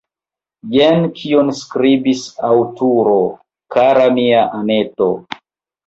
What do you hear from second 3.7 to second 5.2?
«Kara mia Anneto!